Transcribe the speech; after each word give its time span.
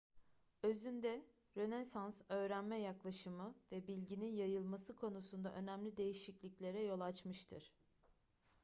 özünde 0.63 1.21
rönesans 1.57 2.21
öğrenme 2.29 2.79
yaklaşımı 2.81 3.55
ve 3.71 3.87
bilginin 3.87 4.35
yayılması 4.35 4.95
konusunda 4.95 5.53
önemli 5.53 5.97
değişikliklere 5.97 6.81
yol 6.83 6.99
açmıştır 6.99 7.71